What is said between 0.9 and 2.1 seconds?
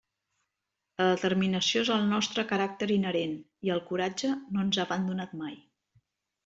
La determinació és el